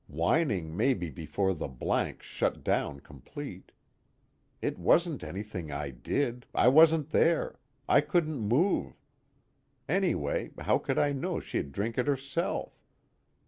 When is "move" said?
8.41-8.95